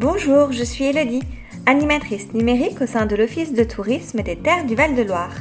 Bonjour, 0.00 0.50
je 0.50 0.64
suis 0.64 0.86
Elodie, 0.86 1.20
animatrice 1.66 2.32
numérique 2.32 2.80
au 2.80 2.86
sein 2.86 3.04
de 3.04 3.14
l'Office 3.14 3.52
de 3.52 3.64
tourisme 3.64 4.22
des 4.22 4.36
terres 4.36 4.64
du 4.64 4.74
Val-de-Loire. 4.74 5.34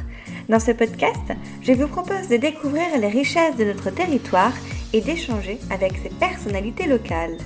Dans 0.50 0.60
ce 0.60 0.72
podcast, 0.72 1.32
je 1.62 1.72
vous 1.72 1.88
propose 1.88 2.28
de 2.28 2.36
découvrir 2.36 2.87
les 3.00 3.08
richesses 3.08 3.56
de 3.56 3.64
notre 3.64 3.90
territoire 3.90 4.51
et 4.92 5.00
d'échanger 5.00 5.60
avec 5.69 5.94
ses 6.04 6.10
personnalités 6.10 6.87
locales. 6.87 7.37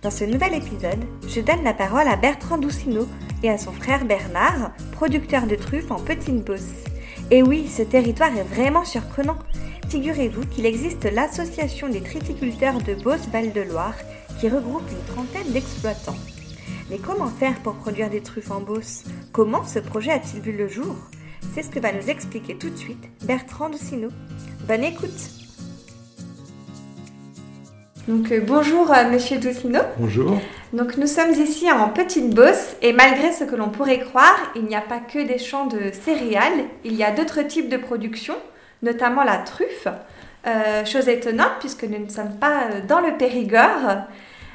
Dans 0.00 0.10
ce 0.10 0.24
nouvel 0.24 0.54
épisode, 0.54 1.04
je 1.28 1.42
donne 1.42 1.64
la 1.64 1.74
parole 1.74 2.08
à 2.08 2.16
Bertrand 2.16 2.56
Doucineau 2.56 3.06
et 3.42 3.50
à 3.50 3.58
son 3.58 3.72
frère 3.72 4.06
Bernard, 4.06 4.72
producteur 4.92 5.46
de 5.46 5.56
truffes 5.56 5.90
en 5.90 6.00
Petite 6.00 6.46
Beauce. 6.46 6.86
Et 7.30 7.42
oui, 7.42 7.68
ce 7.68 7.82
territoire 7.82 8.34
est 8.38 8.54
vraiment 8.54 8.86
surprenant. 8.86 9.36
Figurez-vous 9.90 10.46
qu'il 10.46 10.64
existe 10.64 11.04
l'association 11.12 11.90
des 11.90 12.00
triticulteurs 12.00 12.80
de 12.80 12.94
Beauce-Val-de-Loire 12.94 13.96
qui 14.40 14.48
regroupe 14.48 14.90
une 14.90 15.14
trentaine 15.14 15.52
d'exploitants. 15.52 16.16
Mais 16.90 16.98
comment 16.98 17.28
faire 17.28 17.54
pour 17.62 17.74
produire 17.74 18.10
des 18.10 18.20
truffes 18.20 18.50
en 18.50 18.60
Beauce 18.60 19.04
Comment 19.32 19.64
ce 19.64 19.78
projet 19.78 20.12
a-t-il 20.12 20.42
vu 20.42 20.52
le 20.52 20.68
jour? 20.68 20.96
C'est 21.54 21.62
ce 21.62 21.70
que 21.70 21.80
va 21.80 21.92
nous 21.92 22.10
expliquer 22.10 22.56
tout 22.56 22.68
de 22.68 22.76
suite 22.76 23.08
Bertrand 23.24 23.70
Doucineau. 23.70 24.10
Bonne 24.68 24.84
écoute 24.84 25.10
donc 28.06 28.30
euh, 28.32 28.40
bonjour 28.46 28.92
euh, 28.92 29.08
Monsieur 29.10 29.38
Doucineau. 29.38 29.80
Bonjour. 29.96 30.38
Donc 30.74 30.98
nous 30.98 31.06
sommes 31.06 31.30
ici 31.30 31.72
en 31.72 31.88
Petite 31.88 32.34
Beauce 32.34 32.76
et 32.82 32.92
malgré 32.92 33.32
ce 33.32 33.44
que 33.44 33.56
l'on 33.56 33.70
pourrait 33.70 34.00
croire, 34.00 34.52
il 34.54 34.64
n'y 34.64 34.76
a 34.76 34.82
pas 34.82 34.98
que 34.98 35.26
des 35.26 35.38
champs 35.38 35.64
de 35.64 35.90
céréales, 35.90 36.66
il 36.84 36.92
y 36.92 37.02
a 37.02 37.12
d'autres 37.12 37.40
types 37.40 37.70
de 37.70 37.78
production, 37.78 38.34
notamment 38.82 39.24
la 39.24 39.38
truffe. 39.38 39.88
Euh, 40.46 40.84
chose 40.84 41.08
étonnante 41.08 41.52
puisque 41.60 41.84
nous 41.84 42.04
ne 42.04 42.10
sommes 42.10 42.36
pas 42.38 42.64
dans 42.86 43.00
le 43.00 43.16
Périgord. 43.16 44.04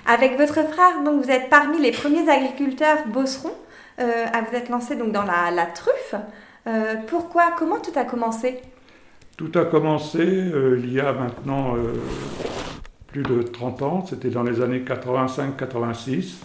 Avec 0.05 0.37
votre 0.37 0.63
frère, 0.67 1.03
donc 1.03 1.23
vous 1.23 1.29
êtes 1.29 1.49
parmi 1.49 1.79
les 1.79 1.91
premiers 1.91 2.29
agriculteurs 2.29 3.07
beaucerons 3.07 3.53
euh, 3.99 4.25
à 4.31 4.41
vous 4.41 4.55
être 4.55 4.69
lancé 4.69 4.95
donc 4.95 5.11
dans 5.11 5.23
la, 5.23 5.65
truffe. 5.65 6.15
Euh, 6.67 6.95
pourquoi 7.07 7.51
Comment 7.57 7.79
tout 7.79 7.97
a 7.97 8.05
commencé? 8.05 8.59
Tout 9.37 9.51
a 9.55 9.65
commencé 9.65 10.19
euh, 10.19 10.79
il 10.81 10.93
y 10.93 10.99
a 10.99 11.13
maintenant 11.13 11.75
plus 13.07 13.23
de 13.23 13.41
30 13.41 13.81
ans, 13.81 14.05
c'était 14.05 14.29
dans 14.29 14.43
les 14.43 14.61
années 14.61 14.83
85-86. 14.85 16.43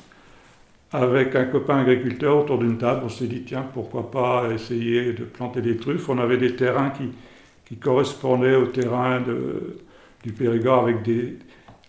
Avec 0.93 1.35
un 1.35 1.45
copain 1.47 1.79
agriculteur 1.79 2.39
autour 2.39 2.59
d'une 2.59 2.79
table, 2.79 3.03
on 3.05 3.09
s'est 3.09 3.27
dit 3.27 3.43
tiens, 3.43 3.67
pourquoi 3.75 4.11
pas 4.13 4.45
essayer 4.55 5.13
de 5.13 5.25
planter 5.25 5.61
des 5.61 5.77
truffes. 5.77 6.09
On 6.09 6.19
avait 6.19 6.37
des 6.37 6.55
terrains 6.55 6.91
qui, 6.91 7.11
qui 7.65 7.77
correspondaient 7.77 8.55
au 8.55 8.67
terrain 8.67 9.21
de, 9.21 9.81
du 10.23 10.33
Périgord 10.33 10.85
avec 10.85 11.03
des, 11.03 11.37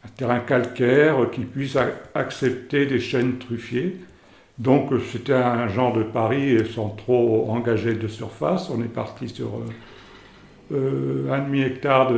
un 0.05 0.09
terrain 0.15 0.39
calcaire 0.39 1.29
qui 1.31 1.41
puisse 1.41 1.77
accepter 2.13 2.85
des 2.85 2.99
chênes 2.99 3.37
truffiers. 3.37 3.97
Donc 4.57 4.91
c'était 5.11 5.33
un 5.33 5.67
genre 5.67 5.93
de 5.93 6.03
pari 6.03 6.57
sans 6.73 6.89
trop 6.89 7.49
engager 7.49 7.95
de 7.95 8.07
surface. 8.07 8.69
On 8.69 8.81
est 8.81 8.93
parti 8.93 9.27
sur 9.27 9.47
euh, 9.47 10.73
euh, 10.73 11.33
un 11.33 11.39
demi-hectare 11.39 12.11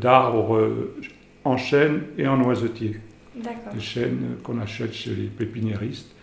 d'arbres 0.00 0.56
euh, 0.56 0.94
en 1.44 1.56
chêne 1.56 2.02
et 2.18 2.26
en 2.26 2.36
noisetier. 2.36 3.00
Des 3.34 3.80
chênes 3.80 4.36
qu'on 4.42 4.60
achète 4.60 4.92
chez 4.92 5.10
les 5.10 5.28
pépiniéristes. 5.28 6.14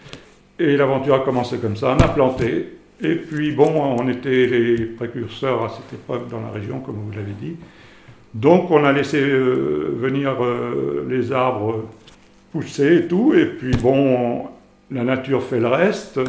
Et 0.59 0.77
l'aventure 0.77 1.15
a 1.15 1.19
commencé 1.21 1.57
comme 1.57 1.75
ça. 1.75 1.95
On 1.97 2.03
a 2.03 2.09
planté. 2.09 2.75
Et 3.01 3.15
puis 3.15 3.53
bon, 3.53 3.71
on 3.97 4.07
était 4.09 4.45
les 4.45 4.85
précurseurs 4.85 5.63
à 5.63 5.69
cette 5.69 5.93
époque 5.93 6.29
dans 6.29 6.41
la 6.41 6.49
région, 6.49 6.81
comme 6.81 6.97
vous 6.97 7.11
l'avez 7.11 7.31
dit. 7.39 7.55
Donc 8.33 8.69
on 8.69 8.83
a 8.83 8.91
laissé 8.91 9.19
euh, 9.19 9.91
venir 9.95 10.43
euh, 10.43 11.05
les 11.09 11.31
arbres 11.31 11.89
pousser 12.51 12.97
et 12.97 13.07
tout, 13.07 13.33
et 13.33 13.45
puis 13.45 13.71
bon, 13.75 14.47
la 14.91 15.03
nature 15.03 15.43
fait 15.43 15.59
le 15.59 15.67
reste. 15.67 16.19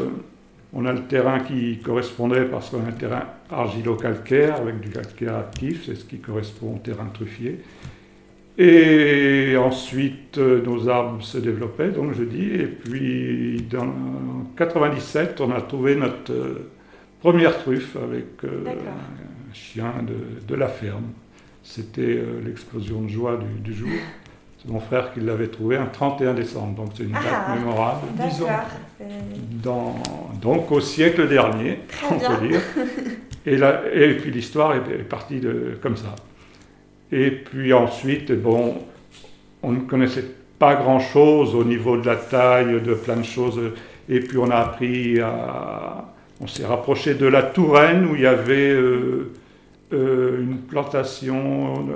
On 0.73 0.87
a 0.87 0.93
le 0.93 1.03
terrain 1.03 1.41
qui 1.41 1.79
correspondait 1.79 2.45
parce 2.45 2.71
qu'on 2.71 2.85
a 2.85 2.89
un 2.89 2.93
terrain 2.93 3.25
argilo-calcaire 3.51 4.57
avec 4.57 4.81
du 4.81 4.91
calcaire 4.91 5.37
actif, 5.37 5.87
c'est 5.87 5.97
ce 5.97 6.05
qui 6.05 6.19
correspond 6.19 6.77
au 6.77 6.79
terrain 6.79 7.07
truffier. 7.13 7.61
Et 8.57 9.57
ensuite, 9.57 10.39
euh, 10.39 10.63
nos 10.63 10.89
arbres 10.89 11.23
se 11.23 11.39
développaient, 11.39 11.91
donc 11.91 12.15
je 12.15 12.25
dis, 12.25 12.51
et 12.55 12.67
puis 12.67 13.67
dans 13.71 13.93
97, 14.57 15.41
on 15.41 15.51
a 15.51 15.61
trouvé 15.61 15.97
notre 15.97 16.33
première 17.21 17.59
truffe 17.59 17.97
avec 17.97 18.45
un 18.45 19.53
chien 19.53 19.93
de 20.47 20.55
la 20.55 20.69
ferme. 20.69 21.05
C'était 21.63 22.01
euh, 22.03 22.41
l'explosion 22.45 23.03
de 23.03 23.09
joie 23.09 23.39
du, 23.63 23.75
jour. 23.75 23.89
C'est 24.59 24.71
mon 24.71 24.81
frère 24.81 25.13
qui 25.13 25.21
l'avait 25.21 25.49
trouvé 25.49 25.77
un 25.77 25.87
31 25.87 26.35
décembre, 26.35 26.75
donc 26.75 26.91
c'est 26.97 27.05
une 27.05 27.13
date 27.13 27.23
ah, 27.33 27.55
mémorable. 27.55 28.07
Disons, 28.15 28.47
dans, 29.63 29.95
donc 30.41 30.71
au 30.73 30.81
siècle 30.81 31.29
dernier, 31.29 31.81
on 32.11 32.19
peut 32.19 32.49
dire. 32.49 32.61
Et, 33.47 33.55
et 33.55 34.15
puis 34.17 34.31
l'histoire 34.31 34.75
est, 34.75 35.03
partie 35.09 35.41
de, 35.41 35.79
comme 35.81 35.97
ça. 35.97 36.15
Et 37.13 37.31
puis 37.31 37.73
ensuite, 37.73 38.33
bon, 38.33 38.75
on 39.63 39.73
ne 39.73 39.81
connaissait 39.81 40.25
pas 40.59 40.75
grand-chose 40.75 41.55
au 41.55 41.65
niveau 41.65 41.97
de 41.97 42.07
la 42.07 42.17
taille, 42.17 42.81
de 42.81 42.95
plein 42.95 43.17
de 43.17 43.25
choses. 43.25 43.61
Et 44.09 44.21
puis 44.21 44.39
on 44.39 44.51
a 44.51 44.57
appris 44.57 45.21
à... 45.21 46.13
On 46.43 46.47
s'est 46.47 46.67
rapproché 46.67 47.15
de 47.15 47.27
la 47.27 47.43
Touraine 47.43 48.07
où 48.07 48.15
il 48.15 48.23
y 48.23 48.27
avait... 48.27 48.71
Euh, 48.71 49.33
euh, 49.93 50.43
une 50.43 50.59
plantation 50.59 51.89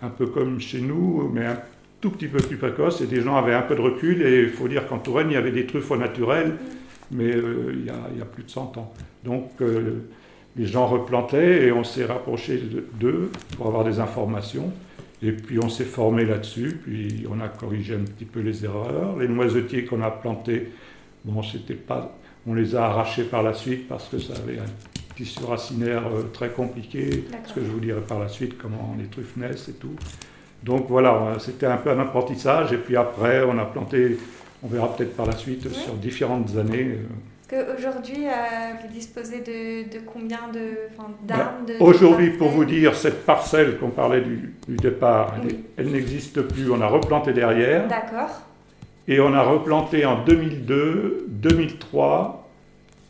un 0.00 0.08
peu 0.08 0.26
comme 0.26 0.60
chez 0.60 0.80
nous, 0.80 1.30
mais 1.32 1.46
un 1.46 1.58
tout 2.00 2.10
petit 2.10 2.28
peu 2.28 2.38
plus 2.38 2.56
précoce, 2.56 3.00
et 3.00 3.06
des 3.06 3.20
gens 3.20 3.36
avaient 3.36 3.54
un 3.54 3.62
peu 3.62 3.74
de 3.74 3.80
recul, 3.80 4.22
et 4.22 4.42
il 4.42 4.50
faut 4.50 4.68
dire 4.68 4.86
qu'en 4.86 4.98
Touraine, 4.98 5.28
il 5.30 5.34
y 5.34 5.36
avait 5.36 5.50
des 5.50 5.66
truffes 5.66 5.90
au 5.90 5.96
naturel, 5.96 6.56
mais 7.10 7.34
euh, 7.34 7.74
il, 7.74 7.86
y 7.86 7.90
a, 8.22 8.24
plus 8.24 8.44
de 8.44 8.50
100 8.50 8.76
ans. 8.78 8.92
Donc 9.24 9.50
euh, 9.60 10.04
les 10.56 10.66
gens 10.66 10.86
replantaient, 10.86 11.66
et 11.66 11.72
on 11.72 11.84
s'est 11.84 12.04
rapproché 12.04 12.62
d'eux 13.00 13.30
pour 13.56 13.66
avoir 13.66 13.84
des 13.84 13.98
informations, 13.98 14.72
et 15.22 15.32
puis 15.32 15.58
on 15.58 15.68
s'est 15.68 15.84
formé 15.84 16.24
là-dessus, 16.24 16.78
puis 16.82 17.26
on 17.28 17.40
a 17.40 17.48
corrigé 17.48 17.94
un 17.94 18.04
petit 18.04 18.24
peu 18.24 18.40
les 18.40 18.64
erreurs. 18.64 19.16
Les 19.18 19.26
noisetiers 19.26 19.84
qu'on 19.84 20.02
a 20.02 20.10
plantés, 20.10 20.70
bon, 21.24 21.42
c'était 21.42 21.74
pas... 21.74 22.16
On 22.46 22.54
les 22.54 22.76
a 22.76 22.84
arrachés 22.86 23.24
par 23.24 23.42
la 23.42 23.52
suite 23.52 23.88
parce 23.88 24.08
que 24.08 24.18
ça 24.18 24.34
avait 24.34 24.58
un 24.58 24.97
tissu 25.18 25.44
racinaire 25.44 26.06
euh, 26.06 26.22
très 26.32 26.50
compliqué, 26.50 27.24
ce 27.44 27.52
que 27.54 27.60
je 27.60 27.66
vous 27.66 27.80
dirai 27.80 28.00
par 28.00 28.20
la 28.20 28.28
suite, 28.28 28.56
comment 28.56 28.94
les 28.96 29.06
truffes 29.06 29.36
naissent 29.36 29.68
et 29.68 29.72
tout. 29.72 29.96
Donc 30.62 30.86
voilà, 30.88 31.36
c'était 31.40 31.66
un 31.66 31.76
peu 31.76 31.90
un 31.90 31.98
apprentissage, 31.98 32.72
et 32.72 32.78
puis 32.78 32.96
après, 32.96 33.42
on 33.42 33.58
a 33.58 33.64
planté, 33.64 34.16
on 34.62 34.68
verra 34.68 34.94
peut-être 34.94 35.16
par 35.16 35.26
la 35.26 35.36
suite, 35.36 35.68
sur 35.72 35.94
différentes 35.94 36.56
années. 36.56 36.98
Euh. 37.52 37.74
Aujourd'hui, 37.76 38.26
euh, 38.26 38.30
vous 38.80 38.92
disposez 38.92 39.40
de, 39.40 39.98
combien 40.06 40.40
d'arbres 41.22 41.52
ben, 41.66 41.76
Aujourd'hui, 41.80 42.30
pour 42.30 42.50
vous 42.50 42.64
dire, 42.64 42.94
cette 42.94 43.24
parcelle 43.24 43.78
qu'on 43.78 43.90
parlait 43.90 44.20
du, 44.20 44.54
départ, 44.68 45.34
elle, 45.76 45.90
n'existe 45.90 46.42
plus. 46.42 46.70
On 46.70 46.80
a 46.80 46.86
replanté 46.86 47.32
derrière. 47.32 47.88
D'accord. 47.88 48.42
Et 49.08 49.18
on 49.18 49.32
a 49.32 49.42
replanté 49.42 50.04
en 50.04 50.22
2002, 50.24 51.26
2003, 51.28 52.48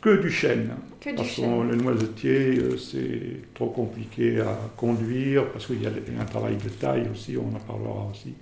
que 0.01 0.21
du 0.21 0.31
chêne. 0.31 0.71
Que 0.99 1.15
parce 1.15 1.35
que 1.37 1.41
le 1.41 1.75
noisetier, 1.77 2.57
euh, 2.57 2.77
c'est 2.77 3.53
trop 3.53 3.67
compliqué 3.67 4.41
à 4.41 4.57
conduire, 4.75 5.45
parce 5.47 5.65
qu'il 5.65 5.81
y 5.81 5.85
a 5.85 5.89
un 5.89 6.25
travail 6.25 6.57
de 6.57 6.67
taille 6.67 7.07
aussi, 7.09 7.37
on 7.37 7.55
en 7.55 7.59
parlera 7.59 8.09
aussi. 8.11 8.33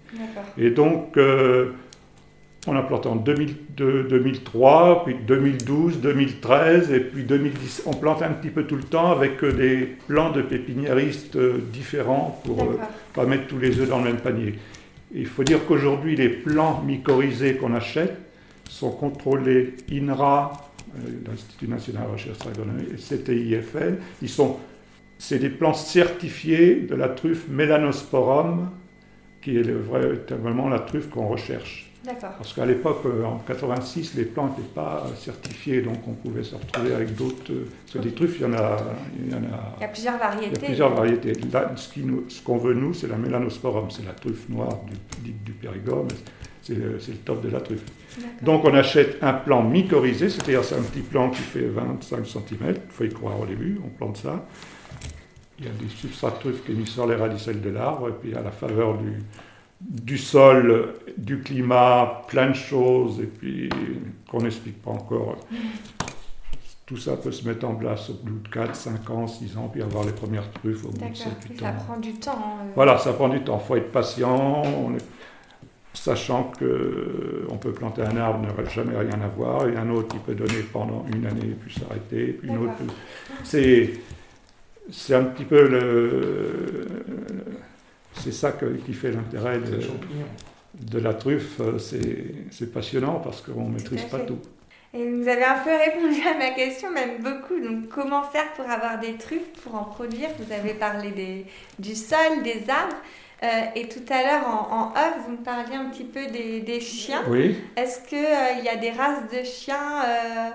Et 0.57 0.71
donc, 0.71 1.17
euh, 1.17 1.73
on 2.65 2.75
a 2.75 2.81
planté 2.81 3.09
en 3.09 3.15
2002, 3.15 4.07
2003, 4.09 5.03
puis 5.05 5.15
2012, 5.27 6.01
2013, 6.01 6.91
et 6.91 6.99
puis 6.99 7.23
2010. 7.25 7.83
On 7.85 7.93
plante 7.93 8.23
un 8.23 8.31
petit 8.31 8.49
peu 8.49 8.63
tout 8.63 8.75
le 8.75 8.83
temps 8.83 9.11
avec 9.11 9.43
euh, 9.43 9.51
des 9.51 9.95
plans 10.07 10.31
de 10.31 10.41
pépiniéristes 10.41 11.37
différents 11.71 12.41
pour 12.43 12.63
ne 12.63 12.77
pas 13.13 13.25
mettre 13.25 13.45
tous 13.45 13.59
les 13.59 13.79
œufs 13.79 13.87
dans 13.87 13.99
le 13.99 14.05
même 14.05 14.17
panier. 14.17 14.55
Il 15.13 15.27
faut 15.27 15.43
dire 15.43 15.59
qu'aujourd'hui, 15.67 16.15
les 16.15 16.29
plants 16.29 16.81
mycorhizés 16.85 17.55
qu'on 17.55 17.75
achète 17.75 18.17
sont 18.67 18.91
contrôlés 18.91 19.75
INRA, 19.91 20.66
l'Institut 21.25 21.67
national 21.67 22.07
de 22.07 22.11
recherche 22.11 22.47
agronomique, 22.47 22.89
et 22.93 22.95
CTIFL. 22.95 23.97
Ils 24.21 24.29
sont, 24.29 24.57
c'est 25.17 25.39
des 25.39 25.49
plants 25.49 25.73
certifiés 25.73 26.81
de 26.81 26.95
la 26.95 27.09
truffe 27.09 27.47
Melanosporum, 27.49 28.71
qui 29.41 29.57
est 29.57 29.63
le 29.63 29.79
vrai, 29.79 30.13
vraiment 30.29 30.69
la 30.69 30.79
truffe 30.79 31.09
qu'on 31.09 31.27
recherche. 31.27 31.86
Parce 32.15 32.53
qu'à 32.53 32.65
l'époque, 32.65 33.01
euh, 33.05 33.25
en 33.25 33.39
86, 33.39 34.13
les 34.15 34.25
plants 34.25 34.47
n'étaient 34.47 34.69
pas 34.73 35.05
certifiés, 35.17 35.81
donc 35.81 36.07
on 36.07 36.13
pouvait 36.13 36.43
se 36.43 36.55
retrouver 36.55 36.93
avec 36.93 37.15
d'autres. 37.15 37.51
Euh, 37.51 37.67
parce 37.85 37.97
que 37.97 38.09
des 38.09 38.13
truffes, 38.13 38.37
il 38.39 38.43
y 38.43 38.45
en 38.45 38.53
a. 38.53 38.77
Il 39.19 39.31
y, 39.31 39.35
en 39.35 39.37
a, 39.37 39.75
il 39.77 39.81
y 39.81 39.85
a 39.85 39.87
plusieurs 39.87 40.17
variétés. 40.17 40.55
Il 40.55 40.61
y 40.61 40.65
a 40.65 40.67
plusieurs 40.67 40.95
variétés. 40.95 41.33
Là, 41.51 41.71
ce 41.75 42.41
qu'on 42.41 42.57
veut, 42.57 42.73
nous, 42.73 42.93
c'est 42.93 43.07
la 43.07 43.17
Melanosporum, 43.17 43.89
c'est 43.91 44.05
la 44.05 44.13
truffe 44.13 44.47
noire 44.49 44.79
du, 45.23 45.31
du 45.31 45.51
Périgord, 45.51 46.07
c'est 46.61 46.75
le, 46.75 46.93
le, 46.93 47.13
top 47.25 47.41
de 47.41 47.49
la 47.49 47.61
truffe. 47.61 47.83
Donc 48.41 48.65
on 48.65 48.73
achète 48.73 49.17
un 49.21 49.33
plant 49.33 49.63
mycorhizé, 49.63 50.29
c'est-à-dire 50.29 50.63
c'est 50.63 50.75
un 50.75 50.81
petit 50.81 51.01
plant 51.01 51.29
qui 51.29 51.41
fait 51.41 51.67
25 51.67 52.25
cm, 52.25 52.39
il 52.61 52.75
faut 52.89 53.03
y 53.03 53.09
croire 53.09 53.39
au 53.39 53.45
début, 53.45 53.79
on 53.85 53.89
plante 53.89 54.17
ça. 54.17 54.45
Il 55.59 55.65
y 55.65 55.67
a 55.67 55.71
des 55.71 55.89
substrats 55.89 56.31
de 56.31 56.39
truffes 56.39 56.63
qui 56.65 56.71
mis 56.73 56.85
sur 56.85 57.07
les 57.07 57.15
radicelles 57.15 57.61
de 57.61 57.69
l'arbre, 57.69 58.09
et 58.09 58.11
puis 58.11 58.35
à 58.35 58.41
la 58.41 58.51
faveur 58.51 58.97
du, 58.97 59.23
du 59.79 60.17
sol, 60.17 60.93
du 61.17 61.39
climat, 61.41 62.23
plein 62.27 62.49
de 62.49 62.55
choses, 62.55 63.19
et 63.19 63.27
puis 63.27 63.69
qu'on 64.29 64.41
n'explique 64.41 64.81
pas 64.81 64.91
encore. 64.91 65.37
Tout 66.85 66.97
ça 66.97 67.17
peut 67.17 67.31
se 67.31 67.45
mettre 67.47 67.67
en 67.67 67.75
place 67.75 68.09
au 68.09 68.13
bout 68.13 68.39
de 68.39 68.47
4, 68.47 68.75
5 68.75 69.09
ans, 69.09 69.27
6 69.27 69.57
ans, 69.57 69.69
puis 69.71 69.81
avoir 69.81 70.05
les 70.05 70.13
premières 70.13 70.49
truffes 70.51 70.85
au 70.85 70.89
bout 70.89 71.09
de 71.09 71.15
7, 71.15 71.27
8 71.49 71.61
ans. 71.61 71.65
Ça 71.65 71.71
prend 71.71 71.97
du 71.99 72.13
temps. 72.13 72.31
Hein, 72.31 72.67
voilà, 72.75 72.97
ça 72.97 73.13
prend 73.13 73.27
du 73.27 73.41
temps. 73.41 73.59
Il 73.61 73.67
faut 73.67 73.75
être 73.75 73.91
patient, 73.91 74.63
sachant 75.93 76.51
qu'on 76.57 76.65
euh, 76.65 77.47
peut 77.59 77.73
planter 77.73 78.03
un 78.03 78.15
arbre, 78.17 78.39
ne 78.39 78.69
jamais 78.69 78.97
rien 78.97 79.21
avoir, 79.21 79.67
et 79.67 79.75
un 79.75 79.89
autre 79.89 80.07
qui 80.07 80.19
peut 80.19 80.35
donner 80.35 80.61
pendant 80.71 81.05
une 81.13 81.25
année, 81.25 81.55
puis 81.59 81.73
s'arrêter, 81.73 82.33
puis 82.33 82.47
une 82.47 82.57
autre. 82.57 82.73
C'est, 83.43 83.99
c'est 84.89 85.13
un 85.13 85.25
petit 85.25 85.43
peu 85.43 85.67
le 85.67 87.16
c'est 88.23 88.33
ça 88.33 88.53
qui 88.85 88.93
fait 88.93 89.11
l'intérêt 89.11 89.59
de, 89.59 89.79
de, 90.73 90.99
la 90.99 91.13
truffe. 91.13 91.59
Euh, 91.59 91.77
c'est 91.79 92.71
passionnant 92.71 93.19
parce 93.19 93.41
qu'on 93.41 93.65
ne 93.65 93.73
maîtrise 93.73 94.03
pas 94.05 94.19
tout. 94.19 94.39
Et 94.93 95.11
vous 95.11 95.27
avez 95.27 95.43
un 95.43 95.59
peu 95.59 95.69
répondu 95.69 96.21
à 96.27 96.37
ma 96.37 96.51
question, 96.51 96.89
même 96.91 97.21
beaucoup. 97.21 97.59
Donc, 97.59 97.89
comment 97.89 98.23
faire 98.23 98.51
pour 98.53 98.69
avoir 98.69 98.99
des 98.99 99.13
truffes, 99.15 99.51
pour 99.63 99.75
en 99.75 99.83
produire? 99.83 100.29
Vous 100.39 100.51
avez 100.53 100.73
parlé 100.73 101.11
des, 101.11 101.45
du 101.77 101.93
sol, 101.93 102.41
des 102.43 102.69
arbres. 102.69 102.95
Euh, 103.43 103.47
et 103.75 103.87
tout 103.87 104.01
à 104.09 104.23
l'heure, 104.23 104.47
en, 104.47 104.75
en, 104.75 104.91
off, 104.91 105.13
vous 105.25 105.33
me 105.33 105.43
parliez 105.43 105.75
un 105.75 105.89
petit 105.89 106.05
peu 106.05 106.25
des, 106.27 106.61
des 106.61 106.79
chiens. 106.79 107.21
Oui. 107.27 107.55
Est-ce 107.75 108.07
qu'il 108.07 108.17
euh, 108.17 108.63
y 108.63 108.69
a 108.69 108.77
des 108.77 108.91
races 108.91 109.29
de 109.31 109.43
chiens 109.43 110.03
euh, 110.05 110.49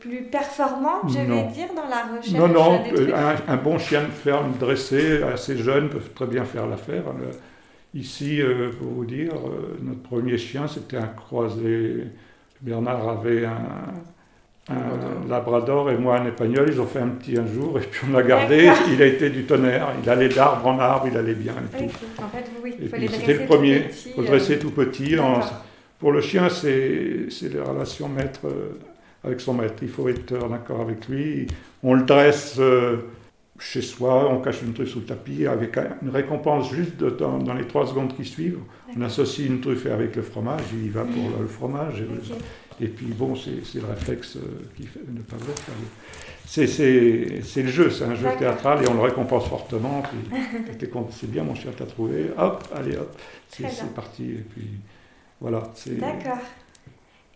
plus 0.00 0.22
performante, 0.24 1.08
je 1.08 1.18
vais 1.18 1.44
dire, 1.44 1.68
dans 1.74 1.88
la 1.88 2.16
recherche 2.16 2.32
Non, 2.32 2.48
non, 2.48 2.82
un, 3.14 3.52
un, 3.52 3.56
bon 3.56 3.78
chien 3.78 4.02
de 4.02 4.10
ferme 4.10 4.52
dressé, 4.58 5.22
assez 5.22 5.56
jeune, 5.56 5.88
peut 5.88 6.00
très 6.14 6.26
bien 6.26 6.44
faire 6.44 6.66
l'affaire. 6.66 7.04
Euh, 7.08 7.32
ici, 7.94 8.40
euh, 8.40 8.70
pour 8.78 8.88
vous 8.88 9.04
dire, 9.04 9.32
notre 9.82 10.02
premier 10.02 10.36
chien, 10.38 10.66
c'était 10.68 10.98
un 10.98 11.06
croisé. 11.06 12.08
Bernard 12.60 13.08
avait 13.08 13.44
un, 13.46 13.58
labrador 15.28 15.90
et 15.90 15.96
moi 15.96 16.18
un 16.18 16.26
épagnol. 16.26 16.68
Ils 16.70 16.80
ont 16.80 16.86
fait 16.86 17.00
un 17.00 17.08
petit 17.08 17.38
un 17.38 17.46
jour 17.46 17.78
et 17.78 17.82
puis 17.82 18.06
on 18.08 18.16
l'a 18.16 18.22
gardé. 18.22 18.70
Il 18.90 19.02
a 19.02 19.06
été 19.06 19.28
du 19.28 19.44
tonnerre. 19.44 19.88
Il 20.02 20.08
allait 20.08 20.30
d'arbre 20.30 20.66
en 20.66 20.78
arbre, 20.78 21.06
il 21.10 21.16
allait 21.16 21.34
bien. 21.34 21.54
Et 21.78 21.84
En 21.84 22.28
fait, 22.28 22.50
oui, 22.62 22.74
il 22.80 22.88
faut 22.88 22.96
C'était 22.96 23.34
le 23.34 23.46
premier. 23.46 23.84
Il 24.06 24.12
faut 24.12 24.22
le 24.22 24.26
dresser 24.26 24.58
tout 24.58 24.70
petit. 24.70 25.16
pour 25.98 26.12
le 26.12 26.20
chien, 26.20 26.48
c'est 26.48 27.28
les 27.42 27.60
relations 27.60 28.08
maîtres 28.08 28.46
avec 29.24 29.40
son 29.40 29.54
maître. 29.54 29.76
Il 29.82 29.88
faut 29.88 30.08
être 30.08 30.34
en 30.42 30.52
accord 30.52 30.80
avec 30.80 31.08
lui. 31.08 31.46
On 31.82 31.94
le 31.94 32.02
dresse 32.02 32.56
euh, 32.58 32.98
chez 33.58 33.82
soi, 33.82 34.28
on 34.30 34.40
cache 34.40 34.62
une 34.62 34.72
truffe 34.72 34.90
sous 34.90 35.00
le 35.00 35.06
tapis 35.06 35.46
avec 35.46 35.76
une 36.02 36.10
récompense 36.10 36.70
juste 36.72 37.02
dans, 37.02 37.54
les 37.54 37.66
trois 37.66 37.86
secondes 37.86 38.14
qui 38.16 38.24
suivent. 38.24 38.60
On 38.96 39.02
associe 39.02 39.48
une 39.48 39.60
truffe 39.60 39.86
avec 39.86 40.16
le 40.16 40.22
fromage, 40.22 40.62
il 40.72 40.86
y 40.86 40.88
va 40.88 41.02
pour 41.02 41.40
le, 41.40 41.46
fromage. 41.46 42.04
Et, 42.80 42.88
puis 42.88 43.06
bon, 43.06 43.34
c'est 43.36 43.78
le 43.78 43.86
réflexe 43.86 44.36
euh, 44.36 44.40
qui 44.76 44.86
fait 44.86 45.00
ne 45.08 45.20
pas. 45.20 45.36
C'est 46.46 47.62
le 47.62 47.68
jeu, 47.68 47.90
c'est 47.90 48.04
un 48.04 48.14
jeu 48.14 48.28
théâtral 48.38 48.82
et 48.84 48.88
on 48.88 48.94
le 48.94 49.02
récompense 49.02 49.46
fortement. 49.46 50.02
c'est 51.10 51.30
bien, 51.30 51.44
mon 51.44 51.54
chien 51.54 51.70
t'a 51.76 51.86
trouvé, 51.86 52.30
hop, 52.36 52.64
allez 52.74 52.96
hop, 52.96 53.16
c'est 53.48 53.94
parti. 53.94 54.24
Et 54.24 54.44
puis 54.52 54.68
voilà. 55.40 55.62
D'accord. 55.86 56.42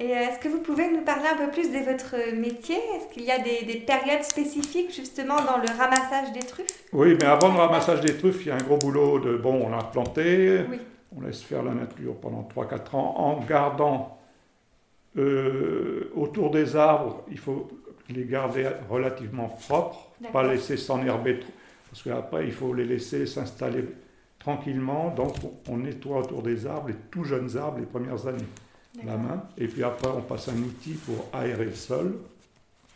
Et 0.00 0.12
euh, 0.12 0.20
est-ce 0.20 0.38
que 0.38 0.48
vous 0.48 0.60
pouvez 0.60 0.90
nous 0.92 1.02
parler 1.02 1.26
un 1.26 1.36
peu 1.36 1.50
plus 1.50 1.72
de 1.72 1.78
votre 1.78 2.14
métier? 2.36 2.76
Est-ce 2.76 3.12
qu'il 3.12 3.24
y 3.24 3.32
a 3.32 3.38
des, 3.40 3.82
périodes 3.84 4.22
spécifiques 4.22 4.94
justement 4.94 5.36
dans 5.36 5.58
le 5.58 5.76
ramassage 5.76 6.32
des 6.32 6.46
truffes? 6.46 6.84
Oui, 6.92 7.16
mais 7.18 7.26
avant 7.26 7.52
le 7.52 7.58
ramassage 7.58 8.00
des 8.02 8.16
truffes, 8.16 8.44
il 8.44 8.48
y 8.48 8.50
a 8.50 8.54
un 8.54 8.62
gros 8.62 8.76
boulot 8.76 9.18
de, 9.18 9.36
bon, 9.36 9.66
on 9.66 9.76
a 9.76 9.82
planté, 9.82 10.60
on 11.16 11.20
laisse 11.22 11.42
faire 11.42 11.64
la 11.64 11.74
nature 11.74 12.14
pendant 12.14 12.48
3-4 12.54 12.94
ans. 12.94 13.14
En 13.16 13.40
gardant 13.40 14.18
euh, 15.16 16.12
autour 16.14 16.50
des 16.52 16.76
arbres, 16.76 17.24
il 17.30 17.38
faut 17.38 17.68
les 18.08 18.24
garder 18.24 18.68
relativement 18.88 19.48
propres, 19.48 20.12
pas 20.32 20.44
laisser 20.44 20.76
s'enherber 20.76 21.40
trop, 21.40 21.52
parce 21.90 22.02
qu'après 22.02 22.44
il 22.44 22.52
faut 22.52 22.72
les 22.72 22.84
laisser 22.84 23.26
s'installer 23.26 23.84
tranquillement, 24.38 25.10
donc 25.10 25.34
on 25.68 25.78
nettoie 25.78 26.20
autour 26.20 26.42
des 26.42 26.66
arbres, 26.66 26.88
les 26.88 26.94
tout 27.10 27.24
jeunes 27.24 27.56
arbres 27.56 27.80
les 27.80 27.86
premières 27.86 28.26
années 28.26 28.46
la 29.04 29.16
main. 29.16 29.42
Et 29.56 29.68
puis 29.68 29.82
après, 29.82 30.08
on 30.08 30.22
passe 30.22 30.48
un 30.48 30.58
outil 30.58 30.94
pour 30.94 31.28
aérer 31.32 31.66
le 31.66 31.74
sol, 31.74 32.18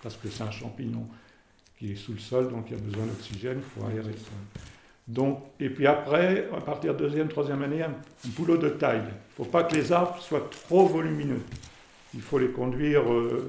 parce 0.03 0.17
que 0.17 0.29
c'est 0.29 0.43
un 0.43 0.51
champignon 0.51 1.07
qui 1.79 1.93
est 1.93 1.97
sous 1.97 2.13
le 2.13 2.19
sol, 2.19 2.51
donc 2.51 2.67
il 2.71 2.77
y 2.77 2.81
a 2.81 2.83
besoin 2.83 3.07
d'oxygène, 3.07 3.59
il 3.59 3.81
faut 3.81 3.87
aérer 3.87 4.13
le 4.13 4.19
sol. 4.19 4.63
Donc, 5.09 5.43
et 5.59 5.69
puis 5.69 5.87
après, 5.87 6.49
à 6.57 6.61
partir 6.61 6.95
de 6.95 7.01
deuxième, 7.01 7.29
troisième 7.29 7.63
année, 7.63 7.83
un, 7.83 7.95
boulot 8.37 8.57
de 8.57 8.69
taille. 8.69 9.03
Il 9.03 9.05
ne 9.05 9.45
faut 9.45 9.51
pas 9.51 9.65
que 9.65 9.75
les 9.75 9.91
arbres 9.91 10.19
soient 10.21 10.49
trop 10.51 10.87
volumineux. 10.87 11.43
Il 12.15 12.21
faut 12.21 12.39
les 12.39 12.51
conduire, 12.51 13.03
il 13.05 13.13
euh, 13.13 13.49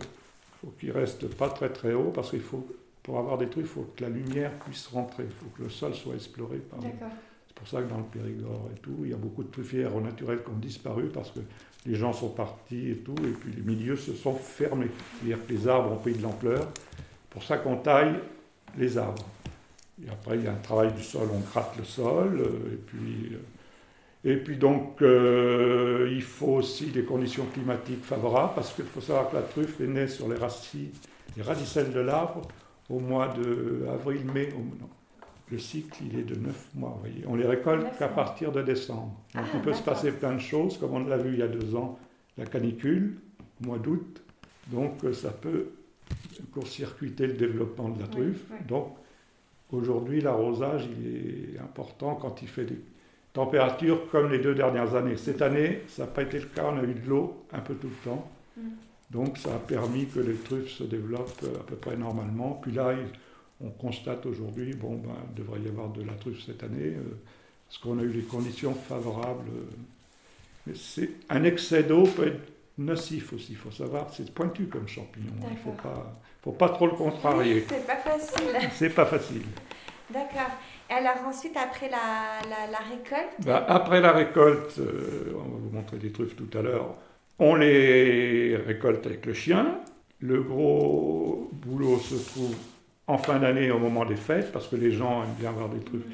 faut 0.61 0.73
qu'ils 0.79 0.91
restent 0.91 1.27
pas 1.35 1.49
très 1.49 1.69
très 1.69 1.93
haut, 1.93 2.11
parce 2.13 2.31
qu'il 2.31 2.41
faut, 2.41 2.65
pour 3.03 3.19
avoir 3.19 3.37
des 3.37 3.47
trucs, 3.47 3.65
il 3.65 3.69
faut 3.69 3.87
que 3.95 4.03
la 4.03 4.09
lumière 4.09 4.51
puisse 4.59 4.87
rentrer, 4.87 5.25
il 5.25 5.31
faut 5.31 5.51
que 5.55 5.63
le 5.63 5.69
sol 5.69 5.93
soit 5.93 6.15
exploré 6.15 6.57
par. 6.57 6.79
C'est 6.81 7.55
pour 7.55 7.67
ça 7.67 7.81
que 7.83 7.89
dans 7.89 7.99
le 7.99 8.03
Périgord 8.05 8.69
et 8.75 8.79
tout, 8.79 8.97
il 9.03 9.11
y 9.11 9.13
a 9.13 9.17
beaucoup 9.17 9.43
de 9.43 9.51
truffières 9.51 9.95
au 9.95 10.01
naturel 10.01 10.41
qui 10.43 10.49
ont 10.49 10.57
disparu 10.57 11.09
parce 11.13 11.29
que 11.29 11.39
les 11.85 11.95
gens 11.95 12.13
sont 12.13 12.29
partis 12.29 12.91
et 12.91 12.97
tout, 12.97 13.15
et 13.23 13.31
puis 13.31 13.51
les 13.55 13.61
milieux 13.61 13.95
se 13.95 14.13
sont 14.13 14.33
fermés. 14.33 14.89
C'est-à-dire 15.19 15.45
que 15.45 15.53
les 15.53 15.67
arbres 15.67 15.91
ont 15.91 15.97
pris 15.97 16.13
de 16.13 16.21
l'ampleur. 16.21 16.67
Pour 17.29 17.43
ça 17.43 17.57
qu'on 17.57 17.77
taille 17.77 18.15
les 18.77 18.97
arbres. 18.97 19.25
Et 20.03 20.09
après, 20.09 20.37
il 20.37 20.45
y 20.45 20.47
a 20.47 20.51
un 20.51 20.55
travail 20.55 20.91
du 20.93 21.03
sol, 21.03 21.27
on 21.31 21.39
gratte 21.39 21.77
le 21.77 21.83
sol, 21.83 22.39
euh, 22.39 22.73
et 22.73 22.77
puis, 22.77 23.33
euh, 23.33 24.31
et 24.31 24.37
puis 24.37 24.57
donc, 24.57 25.01
euh, 25.01 26.09
il 26.11 26.21
faut 26.21 26.53
aussi 26.53 26.87
des 26.87 27.03
conditions 27.03 27.45
climatiques 27.53 28.03
favorables, 28.03 28.53
parce 28.55 28.73
qu'il 28.73 28.85
faut 28.85 29.01
savoir 29.01 29.29
que 29.29 29.35
la 29.35 29.43
truffe 29.43 29.79
est 29.81 29.87
née 29.87 30.07
sur 30.07 30.27
les 30.29 30.37
racines, 30.37 30.91
les 31.37 31.43
radicelles 31.43 31.91
de 31.91 31.99
l'arbre 31.99 32.41
au 32.89 32.99
mois 32.99 33.27
de 33.27 33.85
avril-mai, 33.91 34.49
le 35.51 35.59
cycle, 35.59 36.03
il 36.05 36.19
est 36.19 36.23
de 36.23 36.35
9 36.35 36.69
mois. 36.75 36.97
Voyez. 36.99 37.23
On 37.27 37.35
les 37.35 37.45
récolte 37.45 37.97
qu'à 37.97 38.07
partir 38.07 38.51
de 38.51 38.61
décembre. 38.61 39.13
Donc 39.35 39.43
ah, 39.45 39.51
il 39.53 39.61
peut 39.61 39.73
se 39.73 39.83
passer 39.83 40.11
plein 40.11 40.33
de 40.33 40.39
choses, 40.39 40.77
comme 40.77 40.93
on 40.93 41.05
l'a 41.05 41.17
vu 41.17 41.33
il 41.33 41.39
y 41.39 41.43
a 41.43 41.47
deux 41.47 41.75
ans, 41.75 41.99
la 42.37 42.45
canicule, 42.45 43.17
mois 43.61 43.77
d'août. 43.77 44.21
Donc 44.67 45.03
euh, 45.03 45.13
ça 45.13 45.31
peut 45.31 45.67
court-circuiter 46.53 47.27
le 47.27 47.33
développement 47.33 47.89
de 47.89 48.01
la 48.01 48.07
truffe. 48.07 48.45
Donc 48.67 48.95
aujourd'hui, 49.71 50.21
l'arrosage, 50.21 50.87
il 50.97 51.55
est 51.55 51.59
important 51.59 52.15
quand 52.15 52.41
il 52.41 52.47
fait 52.47 52.65
des 52.65 52.79
températures 53.33 54.09
comme 54.09 54.31
les 54.31 54.39
deux 54.39 54.55
dernières 54.55 54.95
années. 54.95 55.17
Cette 55.17 55.41
année, 55.41 55.81
ça 55.87 56.03
n'a 56.03 56.11
pas 56.11 56.23
été 56.23 56.39
le 56.39 56.45
cas, 56.45 56.71
on 56.73 56.79
a 56.79 56.83
eu 56.83 56.93
de 56.93 57.09
l'eau 57.09 57.45
un 57.51 57.59
peu 57.59 57.75
tout 57.75 57.89
le 57.89 58.09
temps. 58.09 58.31
Mm. 58.57 58.61
Donc 59.11 59.37
ça 59.37 59.53
a 59.55 59.59
permis 59.59 60.07
que 60.07 60.19
les 60.19 60.35
truffes 60.35 60.69
se 60.69 60.83
développent 60.83 61.43
à 61.59 61.63
peu 61.63 61.75
près 61.75 61.95
normalement. 61.95 62.59
Puis 62.61 62.71
là, 62.71 62.93
on 63.61 63.69
constate 63.69 64.25
aujourd'hui, 64.25 64.73
bon, 64.73 64.95
ben, 64.95 65.15
il 65.29 65.35
devrait 65.35 65.59
y 65.61 65.67
avoir 65.67 65.89
de 65.89 66.03
la 66.03 66.13
truffe 66.13 66.45
cette 66.45 66.63
année, 66.63 66.95
euh, 66.95 67.17
parce 67.67 67.77
qu'on 67.79 67.99
a 67.99 68.03
eu 68.03 68.09
les 68.11 68.23
conditions 68.23 68.73
favorables. 68.73 69.49
Euh, 69.49 69.75
mais 70.67 70.73
c'est, 70.75 71.09
un 71.29 71.43
excès 71.43 71.83
d'eau 71.83 72.03
peut 72.03 72.27
être 72.27 72.53
nocif 72.77 73.33
aussi, 73.33 73.51
il 73.51 73.57
faut 73.57 73.71
savoir, 73.71 74.09
c'est 74.13 74.33
pointu 74.33 74.67
comme 74.67 74.87
champignon, 74.87 75.33
hein. 75.41 75.47
il 75.49 75.53
ne 75.53 75.59
faut 75.59 75.81
pas, 75.81 76.13
faut 76.43 76.51
pas 76.51 76.69
trop 76.69 76.87
le 76.87 76.93
contrarier. 76.93 77.65
c'est 77.67 77.85
pas 77.85 77.97
facile. 77.97 78.69
c'est 78.73 78.89
pas 78.89 79.05
facile. 79.05 79.43
D'accord. 80.09 80.51
Alors 80.89 81.27
ensuite, 81.27 81.57
après 81.57 81.89
la, 81.89 82.67
la, 82.69 82.77
récolte? 82.77 83.45
Ben, 83.45 83.63
Après 83.67 84.01
la 84.01 84.11
récolte, 84.11 84.77
euh, 84.79 85.33
on 85.35 85.49
va 85.49 85.57
vous 85.57 85.69
montrer 85.71 85.97
des 85.97 86.11
truffes 86.11 86.35
tout 86.35 86.57
à 86.57 86.61
l'heure, 86.61 86.95
on 87.39 87.55
les 87.55 88.55
récolte 88.57 89.05
avec 89.05 89.25
le 89.25 89.33
chien. 89.33 89.79
Le 90.19 90.41
gros 90.41 91.49
boulot 91.53 91.97
se 91.99 92.15
trouve 92.15 92.55
en 93.07 93.17
fin 93.17 93.39
d'année 93.39 93.71
au 93.71 93.79
moment 93.79 94.05
des 94.05 94.15
fêtes, 94.15 94.51
parce 94.51 94.67
que 94.67 94.75
les 94.75 94.91
gens 94.91 95.23
aiment 95.23 95.35
bien 95.39 95.49
avoir 95.49 95.69
des 95.69 95.79
trucs. 95.79 96.05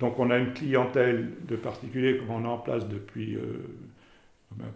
Donc 0.00 0.18
on 0.18 0.30
a 0.30 0.38
une 0.38 0.52
clientèle 0.52 1.30
de 1.46 1.56
particuliers 1.56 2.18
comme 2.18 2.30
on 2.30 2.44
a 2.44 2.48
en 2.48 2.58
place 2.58 2.86
depuis 2.86 3.34
euh, 3.34 3.40
ben, 4.52 4.66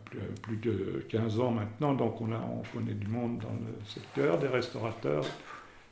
plus, 0.43 0.57
de 0.57 1.05
15 1.09 1.41
ans 1.41 1.50
maintenant, 1.50 1.95
donc 1.95 2.21
on, 2.21 2.33
a, 2.33 2.38
on 2.38 2.62
connaît 2.76 2.95
du 2.95 3.07
monde 3.07 3.38
dans 3.38 3.52
le 3.52 3.85
secteur, 3.87 4.38
des 4.38 4.49
restaurateurs. 4.49 5.25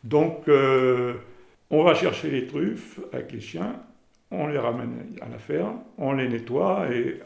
Donc 0.04 0.48
euh, 0.48 1.14
on 1.70 1.84
va 1.84 1.94
chercher 1.94 2.30
les 2.30 2.46
truffes 2.46 3.00
avec 3.12 3.32
les 3.32 3.40
chiens, 3.40 3.76
on 4.30 4.48
les 4.48 4.58
ramène 4.58 5.16
à 5.20 5.28
la 5.28 5.38
ferme, 5.38 5.80
on 5.96 6.12
les 6.12 6.28
nettoie 6.28 6.86
et, 6.92 7.20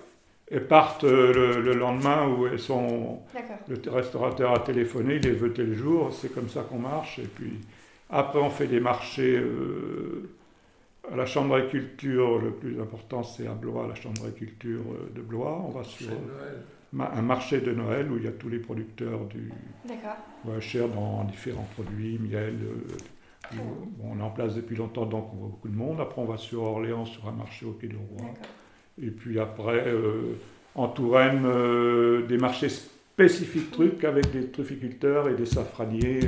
partent 0.68 1.02
le, 1.02 1.72
lendemain 1.74 2.28
où 2.28 2.46
elles 2.46 2.60
sont... 2.60 3.22
Le 3.66 3.90
restaurateur 3.90 4.52
a 4.52 4.60
téléphoné, 4.60 5.16
il 5.16 5.22
les 5.22 5.32
veut 5.32 5.52
tel 5.52 5.74
jour, 5.74 6.12
c'est 6.12 6.32
comme 6.32 6.48
ça 6.48 6.62
qu'on 6.62 6.78
marche. 6.78 7.18
Et 7.18 7.26
puis... 7.26 7.58
Après, 8.16 8.38
on 8.38 8.48
fait 8.48 8.68
des 8.68 8.78
marchés 8.78 9.36
euh, 9.36 10.30
à 11.10 11.16
la 11.16 11.26
Chambre 11.26 11.56
d'agriculture. 11.56 12.38
Le 12.38 12.52
plus 12.52 12.80
important, 12.80 13.24
c'est 13.24 13.48
à 13.48 13.54
Blois, 13.54 13.88
la 13.88 13.96
Chambre 13.96 14.22
d'agriculture 14.22 14.82
euh, 14.92 15.12
de 15.16 15.20
Blois. 15.20 15.60
On 15.66 15.70
va 15.70 15.82
sur 15.82 16.12
un 16.96 17.22
marché 17.22 17.60
de 17.60 17.72
Noël 17.72 18.08
où 18.12 18.16
il 18.16 18.22
y 18.22 18.28
a 18.28 18.30
tous 18.30 18.48
les 18.48 18.60
producteurs 18.60 19.24
du 19.24 19.50
cher 20.60 20.88
dans 20.88 21.24
différents 21.24 21.66
produits, 21.74 22.20
miel. 22.20 22.54
Euh, 22.62 23.56
on 24.04 24.20
est 24.20 24.22
en 24.22 24.30
place 24.30 24.54
depuis 24.54 24.76
longtemps, 24.76 25.06
donc 25.06 25.30
on 25.34 25.36
voit 25.36 25.48
beaucoup 25.48 25.68
de 25.68 25.76
monde. 25.76 26.00
Après, 26.00 26.22
on 26.22 26.24
va 26.24 26.36
sur 26.36 26.62
Orléans, 26.62 27.06
sur 27.06 27.26
un 27.26 27.32
marché 27.32 27.66
au 27.66 27.72
Quai 27.72 27.88
du 27.88 27.96
Roi. 27.96 28.30
Et 29.02 29.10
puis 29.10 29.40
après, 29.40 29.92
en 30.76 30.86
Touraine, 30.86 31.46
des 32.28 32.38
marchés 32.38 32.68
spécifiques 32.68 33.72
trucs 33.72 34.04
avec 34.04 34.30
des 34.30 34.52
trufficulteurs 34.52 35.28
et 35.28 35.34
des 35.34 35.46
safraniers. 35.46 36.20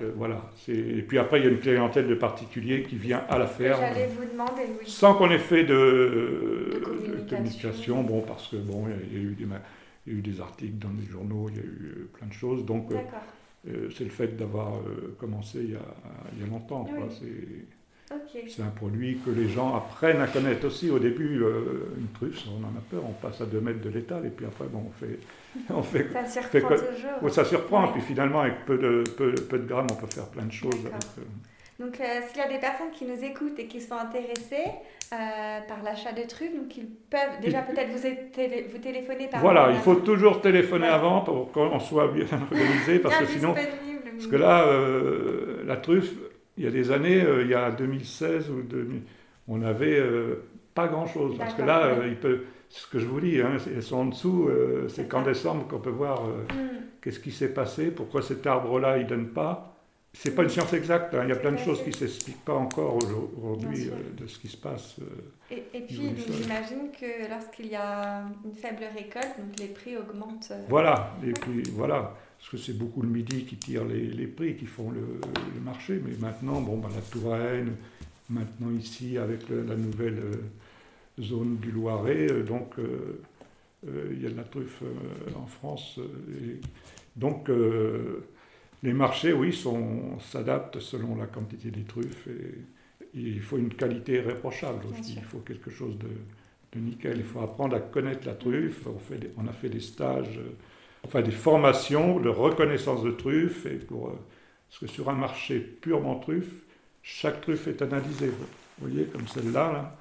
Euh, 0.00 0.12
voilà. 0.16 0.50
Et 0.68 1.02
puis 1.02 1.18
après, 1.18 1.40
il 1.40 1.44
y 1.44 1.48
a 1.48 1.50
une 1.50 1.58
clientèle 1.58 2.06
de 2.06 2.14
particuliers 2.14 2.82
qui 2.82 2.96
vient 2.96 3.24
à 3.28 3.38
la 3.38 3.46
ferme. 3.46 3.80
J'allais 3.80 4.08
vous 4.08 4.30
demander, 4.30 4.62
oui. 4.78 4.84
Sans 4.86 5.14
qu'on 5.14 5.30
ait 5.30 5.38
fait 5.38 5.64
de, 5.64 6.82
communication. 7.28 8.02
bon, 8.02 8.22
parce 8.22 8.48
que 8.48 8.56
bon, 8.56 8.86
il 9.12 9.18
y, 9.18 9.20
a 9.20 9.22
eu 9.22 9.34
des, 9.34 9.46
il 10.06 10.12
y 10.12 10.16
a 10.16 10.18
eu 10.18 10.22
des 10.22 10.40
articles 10.40 10.78
dans 10.78 10.92
les 10.98 11.06
journaux, 11.06 11.48
il 11.50 11.56
y 11.56 11.60
a 11.60 11.62
eu 11.62 11.94
euh, 11.96 12.10
plein 12.12 12.26
de 12.26 12.32
choses. 12.32 12.64
Donc, 12.64 12.90
euh, 12.92 13.88
c'est 13.96 14.04
le 14.04 14.10
fait 14.10 14.36
d'avoir 14.36 14.72
commencé 15.18 15.58
il 15.62 15.72
y, 15.72 15.76
a, 15.76 15.80
il 16.34 16.40
y 16.40 16.44
a 16.44 16.50
longtemps. 16.50 16.86
C'est 18.48 18.62
un 18.62 18.70
produit 18.74 19.18
que 19.24 19.30
les 19.30 19.48
gens 19.48 19.76
apprennent 19.76 20.20
à 20.20 20.26
connaître 20.26 20.66
aussi. 20.66 20.90
Au 20.90 20.98
début, 20.98 21.44
une 21.98 22.08
truffe, 22.14 22.44
on 22.48 22.64
en 22.64 22.68
a 22.68 22.82
peur, 22.90 23.02
on 23.04 23.12
passe 23.12 23.40
à 23.40 23.46
2 23.46 23.60
mètres 23.60 23.80
de 23.80 23.90
l'étal, 23.90 24.26
et 24.26 24.30
puis 24.30 24.46
après, 24.46 24.66
bon, 24.66 24.84
on 24.88 24.90
fait 24.90 25.18
on 25.70 25.82
fait, 25.82 26.06
ça 26.12 26.26
surprend 26.26 26.68
toujours. 26.68 27.30
ça 27.30 27.44
surprend, 27.44 27.88
et 27.88 27.92
puis 27.92 28.02
finalement, 28.02 28.40
avec 28.40 28.64
peu 28.66 28.78
de, 28.78 29.04
peu, 29.16 29.34
peu, 29.34 29.58
de 29.58 29.66
grammes, 29.66 29.86
on 29.90 29.94
peut 29.94 30.06
faire 30.06 30.26
plein 30.26 30.44
de 30.44 30.52
choses. 30.52 30.74
Euh, 30.86 31.22
donc, 31.84 31.98
euh, 32.00 32.04
s'il 32.28 32.38
y 32.38 32.44
a 32.44 32.48
des 32.48 32.58
personnes 32.58 32.90
qui 32.92 33.04
nous 33.04 33.24
écoutent 33.24 33.58
et 33.58 33.66
qui 33.66 33.80
sont 33.80 33.94
intéressées 33.94 34.70
euh, 35.12 35.60
par 35.66 35.82
l'achat 35.82 36.12
de 36.12 36.22
trucs, 36.28 36.54
donc 36.54 36.76
ils 36.76 36.86
peuvent 36.86 37.40
déjà 37.42 37.62
peut-être 37.62 37.90
vous, 37.90 38.72
vous 38.72 38.78
téléphoner 38.78 39.28
par 39.28 39.40
Voilà, 39.40 39.70
il 39.72 39.78
faut 39.78 39.96
toujours 39.96 40.40
téléphoner 40.40 40.88
avant 40.88 41.22
pour 41.22 41.50
qu'on 41.52 41.80
soit 41.80 42.08
bien 42.08 42.26
organisé, 42.50 42.98
parce 42.98 43.16
que 43.18 43.26
sinon. 43.26 43.54
Parce 43.54 44.30
que 44.30 44.36
là, 44.36 44.66
la 45.64 45.76
truffe, 45.78 46.12
il 46.60 46.64
y 46.64 46.68
a 46.68 46.70
des 46.70 46.90
années, 46.90 47.24
il 47.40 47.48
y 47.48 47.54
a 47.54 47.70
2016 47.70 48.50
ou 48.50 48.62
2000, 48.62 49.02
on 49.48 49.58
n'avait 49.58 50.00
pas 50.74 50.86
grand-chose. 50.88 51.36
Parce 51.38 51.54
que 51.54 51.62
là, 51.62 51.96
il 52.06 52.16
peut 52.16 52.44
ce 52.70 52.86
que 52.86 53.00
je 53.00 53.06
vous 53.06 53.20
dis, 53.20 53.40
hein, 53.40 53.56
elles 53.66 53.82
sont 53.82 53.96
en 53.96 54.04
dessous, 54.06 54.48
euh, 54.48 54.88
c'est 54.88 55.08
qu'en 55.08 55.22
décembre 55.22 55.66
qu'on 55.66 55.80
peut 55.80 55.90
voir 55.90 56.24
euh, 56.24 56.44
mm. 56.44 56.82
qu'est-ce 57.02 57.18
qui 57.18 57.32
s'est 57.32 57.52
passé, 57.52 57.90
pourquoi 57.90 58.22
cet 58.22 58.46
arbre-là 58.46 58.98
il 58.98 59.06
donne 59.06 59.28
pas. 59.28 59.76
C'est 60.12 60.34
pas 60.34 60.42
une 60.42 60.48
science 60.48 60.72
exacte, 60.72 61.14
hein, 61.14 61.22
il 61.24 61.28
y 61.28 61.32
a 61.32 61.36
plein 61.36 61.52
de 61.52 61.56
choses 61.56 61.82
qui 61.82 61.90
ne 61.90 61.94
s'expliquent 61.94 62.44
pas 62.44 62.54
encore 62.54 62.96
aujourd'hui 62.96 63.90
euh, 63.90 64.20
de 64.20 64.26
ce 64.26 64.38
qui 64.38 64.48
se 64.48 64.56
passe. 64.56 64.96
et, 65.50 65.62
et, 65.74 65.80
puis 65.82 66.14
j'imagine 66.26 66.90
que 66.98 67.28
lorsqu'il 67.28 67.66
y 67.66 67.76
a 67.76 68.24
une 68.44 68.54
faible 68.54 68.84
récolte, 68.96 69.38
donc 69.38 69.58
les 69.58 69.68
prix 69.68 69.96
augmentent. 69.96 70.52
Voilà, 70.68 71.12
et 71.24 71.32
puis 71.32 71.62
voilà, 71.74 72.14
parce 72.40 72.50
que 72.50 72.56
c'est 72.56 72.76
beaucoup 72.76 73.02
le 73.02 73.08
midi 73.08 73.44
qui 73.44 73.56
tire 73.56 73.84
les, 73.84 74.06
les 74.06 74.26
prix, 74.26 74.56
qui 74.56 74.66
font 74.66 74.90
le, 74.90 75.00
le, 75.54 75.60
marché, 75.60 76.00
mais 76.04 76.16
maintenant, 76.18 76.60
bon, 76.60 76.78
bah, 76.78 76.88
la 76.92 77.02
Touraine, 77.02 77.76
maintenant 78.30 78.70
ici 78.70 79.18
avec 79.18 79.48
la 79.48 79.76
nouvelle 79.76 80.22
zone 81.20 81.56
du 81.58 81.70
Loiret, 81.70 82.30
euh, 82.30 82.42
donc 82.42 82.78
euh, 82.78 83.20
euh, 83.86 84.10
il 84.12 84.22
y 84.22 84.26
a 84.26 84.30
de 84.30 84.36
la 84.36 84.44
truffe 84.44 84.82
en 85.36 85.46
France. 85.46 85.98
donc 87.16 87.50
les 88.82 88.92
marchés, 88.92 89.32
oui, 89.32 89.58
s'adaptent 90.20 90.80
selon 90.80 91.16
la 91.16 91.26
quantité 91.26 91.70
des 91.70 91.84
truffes 91.84 92.28
et, 92.28 92.58
il 93.12 93.40
faut 93.40 93.58
une 93.58 93.74
qualité 93.74 94.14
irréprochable 94.14 94.84
aussi. 94.86 95.14
Il 95.16 95.24
faut 95.24 95.40
quelque 95.40 95.68
chose 95.68 95.98
de, 95.98 96.78
nickel. 96.78 97.16
Il 97.16 97.24
faut 97.24 97.40
apprendre 97.40 97.74
à 97.74 97.80
connaître 97.80 98.24
la 98.24 98.34
truffe. 98.34 98.86
On, 98.86 99.00
fait 99.00 99.32
on 99.36 99.48
a 99.48 99.52
fait 99.52 99.68
des 99.68 99.80
stages, 99.80 100.38
enfin 101.04 101.22
des 101.22 101.30
formations 101.30 102.20
de 102.20 102.28
reconnaissance 102.28 103.02
de 103.02 103.10
truffe. 103.10 103.66
Et 103.66 103.76
pour, 103.76 104.12
parce 104.68 104.80
que 104.80 104.86
sur 104.86 105.08
un 105.08 105.14
marché 105.14 105.58
purement 105.58 106.18
truffe, 106.18 106.52
chaque 107.02 107.40
truffe 107.40 107.66
est 107.68 107.82
analysée. 107.82 108.28
Vous 108.28 108.88
voyez, 108.88 109.06
comme 109.06 109.26
celle-là, 109.26 109.72
là, 109.72 109.96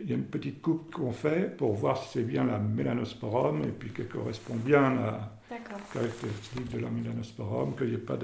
il 0.00 0.08
y 0.08 0.12
a 0.12 0.16
une 0.16 0.24
petite 0.24 0.62
coupe 0.62 0.92
qu'on 0.92 1.12
fait 1.12 1.56
pour 1.56 1.74
voir 1.74 2.02
si 2.02 2.08
c'est 2.12 2.22
bien 2.22 2.44
la 2.44 2.58
mélanosporum 2.58 3.62
et 3.62 3.70
puis 3.70 3.90
qu'elle 3.90 4.08
correspond 4.08 4.54
bien 4.56 4.84
à 4.84 5.32
la 5.50 5.58
caractéristique 5.92 6.70
de 6.72 6.78
la 6.78 6.88
mélanosporum, 6.88 7.76
qu'il 7.76 7.88
n'y 7.88 7.94
ait 7.94 7.98
pas 7.98 8.18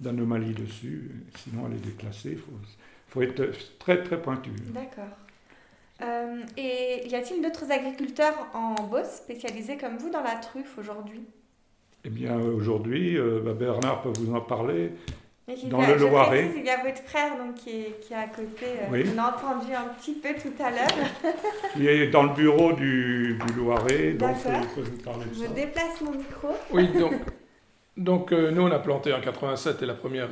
d'anomalie 0.00 0.54
dessus, 0.54 1.10
sinon 1.36 1.66
elle 1.66 1.76
est 1.76 1.86
déclassée. 1.86 2.32
Il 2.32 2.38
faut, 2.38 2.52
faut, 3.08 3.22
être 3.22 3.50
très 3.78 4.02
très 4.02 4.20
pointu. 4.20 4.50
D'accord. 4.72 5.16
Euh, 6.02 6.42
et 6.56 7.08
y 7.08 7.14
a-t-il 7.14 7.42
d'autres 7.42 7.70
agriculteurs 7.70 8.46
en 8.54 8.74
Beauce 8.84 9.22
spécialisés 9.22 9.76
comme 9.76 9.96
vous 9.98 10.10
dans 10.10 10.22
la 10.22 10.34
truffe 10.36 10.76
aujourd'hui? 10.78 11.22
Eh 12.04 12.10
bien, 12.10 12.36
aujourd'hui, 12.36 13.16
euh, 13.16 13.40
bah, 13.44 13.52
Bernard 13.52 14.02
peut 14.02 14.12
vous 14.18 14.34
en 14.34 14.40
parler 14.40 14.92
dans 15.64 15.86
le 15.86 15.94
Loiret. 15.96 16.50
Il 16.56 16.64
y 16.64 16.70
a 16.70 16.82
votre 16.82 17.02
frère 17.02 17.36
donc, 17.36 17.54
qui, 17.54 17.70
est, 17.70 18.00
qui 18.00 18.12
est 18.12 18.16
à 18.16 18.26
côté. 18.26 18.66
Euh, 18.92 19.04
on 19.14 19.18
a 19.18 19.28
entendu 19.28 19.72
un 19.72 19.94
petit 19.94 20.14
peu 20.14 20.30
tout 20.30 20.60
à 20.62 20.70
l'heure. 20.70 21.34
il 21.76 21.86
est 21.86 22.08
dans 22.08 22.24
le 22.24 22.34
bureau 22.34 22.72
du, 22.72 23.38
du 23.46 23.52
Loiret, 23.54 24.12
donc 24.14 24.36
je 24.44 24.74
peux 24.74 24.88
vous 24.88 25.02
parler 25.02 25.26
de 25.26 25.44
Je 25.44 25.52
déplace 25.52 26.00
mon 26.00 26.12
micro. 26.12 26.48
Oui, 26.72 26.88
donc, 26.88 27.12
donc 27.96 28.32
euh, 28.32 28.50
nous 28.50 28.62
on 28.62 28.70
a 28.70 28.78
planté 28.78 29.12
en 29.12 29.20
87 29.20 29.82
et 29.82 29.86
la 29.86 29.94
première 29.94 30.28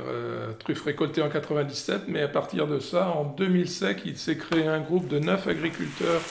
truffe 0.59 0.83
récoltée 0.83 1.21
en 1.21 1.29
97, 1.29 2.03
mais 2.07 2.21
à 2.21 2.27
partir 2.27 2.67
de 2.67 2.79
ça, 2.79 3.09
en 3.09 3.23
2007, 3.23 4.01
il 4.05 4.17
s'est 4.17 4.37
créé 4.37 4.67
un 4.67 4.79
groupe 4.79 5.07
de 5.07 5.19
neuf 5.19 5.47
agriculteurs 5.47 6.21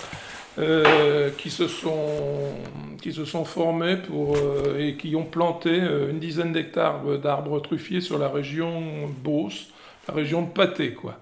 euh, 0.58 1.30
qui, 1.38 1.49
se 1.49 1.68
sont, 1.68 2.52
qui 3.00 3.12
se 3.12 3.25
sont 3.25 3.44
formés 3.44 3.96
pour, 3.96 4.37
euh, 4.37 4.78
et 4.80 4.96
qui 4.96 5.14
ont 5.14 5.25
planté 5.25 5.70
euh, 5.70 6.10
une 6.10 6.18
dizaine 6.18 6.52
d'hectares 6.52 7.02
d'arbres 7.22 7.60
truffiers 7.60 8.00
sur 8.00 8.18
la 8.18 8.28
région 8.28 9.08
Beauce, 9.22 9.68
la 10.09 10.14
région 10.14 10.42
de 10.42 10.49
Pâté. 10.49 10.92
Quoi. 10.92 11.16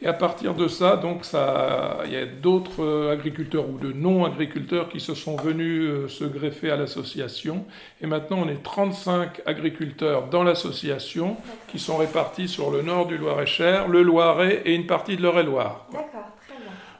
Et 0.00 0.06
à 0.06 0.12
partir 0.12 0.54
de 0.54 0.68
ça, 0.68 0.96
donc 0.96 1.24
ça, 1.24 1.98
il 2.04 2.12
y 2.12 2.16
a 2.16 2.26
d'autres 2.26 3.10
agriculteurs 3.10 3.68
ou 3.68 3.78
de 3.78 3.92
non-agriculteurs 3.92 4.88
qui 4.88 5.00
se 5.00 5.14
sont 5.14 5.36
venus 5.36 6.08
se 6.08 6.24
greffer 6.24 6.70
à 6.70 6.76
l'association. 6.76 7.64
Et 8.00 8.06
maintenant, 8.06 8.42
on 8.44 8.48
est 8.48 8.62
35 8.62 9.42
agriculteurs 9.46 10.28
dans 10.28 10.44
l'association 10.44 11.36
qui 11.68 11.78
sont 11.78 11.96
répartis 11.96 12.48
sur 12.48 12.70
le 12.70 12.82
nord 12.82 13.06
du 13.06 13.16
Loir-et-Cher, 13.16 13.88
le 13.88 14.02
Loiret 14.02 14.62
et 14.64 14.74
une 14.74 14.86
partie 14.86 15.16
de 15.16 15.22
l'Eure-et-Loire. 15.22 15.86
D'accord. 15.92 16.32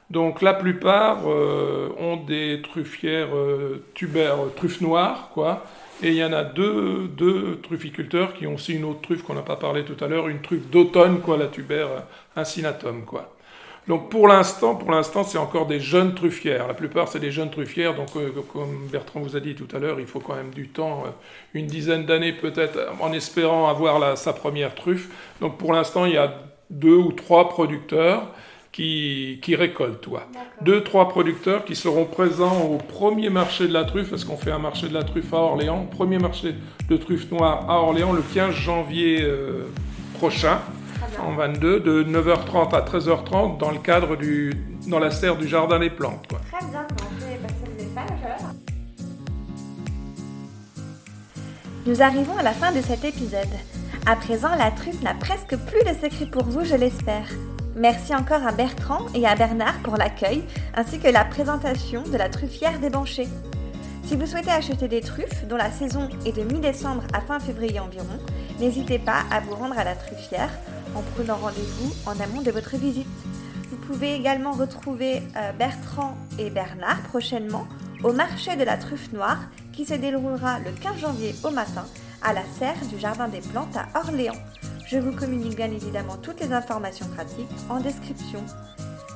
Donc 0.09 0.41
la 0.41 0.53
plupart 0.53 1.19
euh, 1.25 1.89
ont 1.99 2.17
des 2.17 2.61
truffières 2.61 3.35
euh, 3.35 3.85
tubères, 3.93 4.45
euh, 4.45 4.53
truffes 4.55 4.81
noires, 4.81 5.29
quoi. 5.33 5.65
Et 6.03 6.09
il 6.09 6.15
y 6.15 6.23
en 6.23 6.33
a 6.33 6.43
deux, 6.43 7.07
deux 7.07 7.59
trufficulteurs 7.63 8.33
qui 8.33 8.45
ont 8.45 8.55
aussi 8.55 8.73
une 8.73 8.85
autre 8.85 9.01
truffe 9.01 9.23
qu'on 9.23 9.33
n'a 9.33 9.41
pas 9.41 9.55
parlé 9.55 9.83
tout 9.83 10.01
à 10.03 10.07
l'heure, 10.07 10.27
une 10.27 10.41
truffe 10.41 10.67
d'automne, 10.69 11.21
quoi, 11.21 11.37
la 11.37 11.47
tubère 11.47 11.87
incinatum, 12.35 13.03
quoi. 13.03 13.33
Donc 13.87 14.09
pour 14.09 14.27
l'instant, 14.27 14.75
pour 14.75 14.91
l'instant, 14.91 15.23
c'est 15.23 15.37
encore 15.37 15.65
des 15.65 15.79
jeunes 15.79 16.13
truffières. 16.13 16.67
La 16.67 16.73
plupart, 16.73 17.07
c'est 17.07 17.21
des 17.21 17.31
jeunes 17.31 17.49
truffières. 17.49 17.95
Donc, 17.95 18.09
comme 18.51 18.87
Bertrand 18.91 19.21
vous 19.21 19.37
a 19.37 19.39
dit 19.39 19.55
tout 19.55 19.67
à 19.73 19.79
l'heure, 19.79 19.99
il 19.99 20.05
faut 20.05 20.19
quand 20.19 20.35
même 20.35 20.53
du 20.53 20.67
temps, 20.67 21.05
une 21.53 21.67
dizaine 21.67 22.05
d'années 22.05 22.33
peut-être, 22.33 22.77
en 22.99 23.13
espérant 23.13 23.69
avoir 23.69 24.17
sa 24.17 24.33
première 24.33 24.75
truffe. 24.75 25.07
Donc 25.39 25.57
pour 25.57 25.71
l'instant, 25.71 26.05
il 26.05 26.13
y 26.13 26.17
a 26.17 26.37
deux 26.69 26.97
ou 26.97 27.13
trois 27.13 27.47
producteurs 27.47 28.27
qui, 28.77 29.39
qui 29.41 29.55
récoltent. 29.55 30.01
Toi. 30.01 30.27
Deux, 30.61 30.83
trois 30.83 31.09
producteurs 31.09 31.65
qui 31.65 31.75
seront 31.75 32.05
présents 32.05 32.61
au 32.61 32.77
premier 32.77 33.31
marché 33.31 33.67
de 33.67 33.73
la 33.73 33.85
truffe, 33.85 34.11
parce 34.11 34.23
qu'on 34.23 34.37
fait 34.37 34.51
un 34.51 34.59
marché 34.59 34.87
de 34.87 34.93
la 34.93 35.03
truffe 35.03 35.33
à 35.33 35.37
Orléans, 35.37 35.87
premier 35.89 36.19
marché 36.19 36.53
de 36.87 36.95
truffe 36.95 37.31
noire 37.31 37.67
à 37.67 37.81
Orléans 37.81 38.13
le 38.13 38.21
15 38.21 38.53
janvier 38.53 39.23
euh, 39.23 39.65
prochain, 40.19 40.59
en 41.19 41.33
22, 41.33 41.79
de 41.79 42.03
9h30 42.03 42.75
à 42.75 42.81
13h30, 42.81 43.57
dans 43.57 43.71
le 43.71 43.79
cadre 43.79 44.15
du, 44.15 44.53
dans 44.85 44.99
la 44.99 45.09
serre 45.09 45.37
du 45.37 45.47
Jardin 45.47 45.79
des 45.79 45.89
Plantes. 45.89 46.27
Quoi. 46.29 46.39
Très 46.51 46.67
bien, 46.67 46.85
Nous 51.87 52.01
arrivons 52.03 52.37
à 52.37 52.43
la 52.43 52.51
fin 52.51 52.71
de 52.71 52.81
cet 52.81 53.03
épisode. 53.03 53.47
À 54.05 54.15
présent, 54.15 54.49
la 54.55 54.69
truffe 54.69 55.01
n'a 55.01 55.15
presque 55.15 55.55
plus 55.57 55.83
de 55.83 55.97
secret 55.99 56.27
pour 56.27 56.43
vous, 56.43 56.63
je 56.63 56.75
l'espère. 56.75 57.25
Merci 57.77 58.15
encore 58.15 58.43
à 58.43 58.51
Bertrand 58.51 59.05
et 59.13 59.27
à 59.27 59.35
Bernard 59.35 59.77
pour 59.83 59.97
l'accueil 59.97 60.43
ainsi 60.73 60.97
que 60.97 61.07
la 61.07 61.23
présentation 61.23 62.01
de 62.01 62.17
la 62.17 62.27
truffière 62.27 62.79
Banchets. 62.91 63.27
Si 64.03 64.15
vous 64.15 64.25
souhaitez 64.25 64.49
acheter 64.49 64.87
des 64.87 65.01
truffes, 65.01 65.45
dont 65.47 65.57
la 65.57 65.69
saison 65.69 66.09
est 66.25 66.35
de 66.35 66.41
mi-décembre 66.41 67.03
à 67.13 67.21
fin 67.21 67.39
février 67.39 67.79
environ, 67.79 68.17
n'hésitez 68.59 68.97
pas 68.97 69.25
à 69.29 69.41
vous 69.41 69.53
rendre 69.53 69.77
à 69.77 69.83
la 69.83 69.95
truffière 69.95 70.49
en 70.95 71.03
prenant 71.03 71.35
rendez-vous 71.35 71.93
en 72.07 72.19
amont 72.19 72.41
de 72.41 72.49
votre 72.49 72.77
visite. 72.77 73.05
Vous 73.69 73.77
pouvez 73.77 74.15
également 74.15 74.53
retrouver 74.53 75.21
euh, 75.35 75.51
Bertrand 75.51 76.17
et 76.39 76.49
Bernard 76.49 77.01
prochainement 77.09 77.67
au 78.03 78.11
marché 78.11 78.55
de 78.55 78.63
la 78.63 78.77
truffe 78.77 79.13
noire 79.13 79.41
qui 79.71 79.85
se 79.85 79.93
déroulera 79.93 80.57
le 80.59 80.71
15 80.71 80.97
janvier 80.99 81.35
au 81.43 81.51
matin 81.51 81.85
à 82.23 82.33
la 82.33 82.43
serre 82.57 82.87
du 82.91 82.97
Jardin 82.97 83.27
des 83.27 83.41
Plantes 83.41 83.77
à 83.77 83.99
Orléans. 83.99 84.33
Je 84.89 84.97
vous 84.99 85.11
communique 85.11 85.57
bien 85.57 85.69
évidemment 85.69 86.15
toutes 86.15 86.39
les 86.39 86.53
informations 86.53 87.07
pratiques 87.09 87.49
en 87.69 87.81
description. 87.81 88.41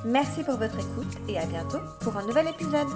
Merci 0.04 0.44
pour 0.44 0.58
votre 0.58 0.78
écoute 0.78 1.16
et 1.28 1.38
à 1.38 1.46
bientôt 1.46 1.78
pour 2.00 2.14
un 2.18 2.26
nouvel 2.26 2.48
épisode. 2.48 2.88